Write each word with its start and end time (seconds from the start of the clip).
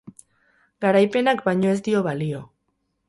Garaipenak 0.85 1.43
baino 1.49 1.69
ez 1.75 1.77
dio 1.89 2.01
balio. 2.09 2.41